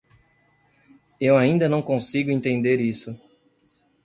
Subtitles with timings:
[1.19, 3.15] Eu ainda não consigo entender isso.